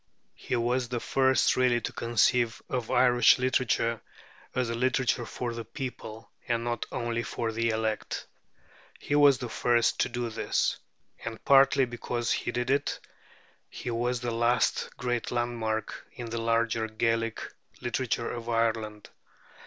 [0.33, 4.01] He was the first really to conceive of Irish literature
[4.55, 8.25] as a literature for the people, and not only for the elect.
[8.99, 10.79] He was the first to do this;
[11.23, 12.99] and partly because he did it,
[13.69, 17.39] he was the last great landmark in the larger Gaelic
[17.79, 19.11] literature of Ireland.